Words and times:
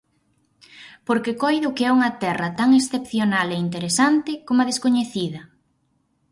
Porque 1.07 1.37
coido 1.43 1.73
que 1.75 1.83
é 1.89 1.91
unha 1.97 2.11
terra 2.23 2.49
tan 2.59 2.69
excepcional 2.79 3.47
e 3.51 3.61
interesante 3.67 4.31
coma 4.47 4.67
descoñecida. 4.69 5.41